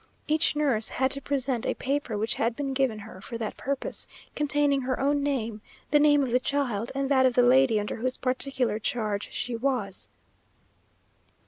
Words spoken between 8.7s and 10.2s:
charge she was.